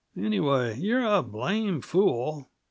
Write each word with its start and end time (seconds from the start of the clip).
"Anyway, 0.17 0.75
you're 0.79 1.05
a 1.05 1.21
blame 1.21 1.79
fool. 1.79 2.49